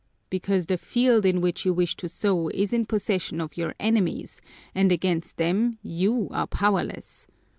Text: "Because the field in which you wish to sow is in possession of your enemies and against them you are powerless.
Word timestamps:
"Because 0.31 0.65
the 0.65 0.79
field 0.79 1.27
in 1.27 1.41
which 1.41 1.63
you 1.63 1.73
wish 1.75 1.95
to 1.97 2.09
sow 2.09 2.47
is 2.49 2.73
in 2.73 2.87
possession 2.87 3.39
of 3.39 3.55
your 3.55 3.75
enemies 3.79 4.41
and 4.73 4.91
against 4.91 5.37
them 5.37 5.77
you 5.83 6.27
are 6.31 6.47
powerless. 6.47 7.27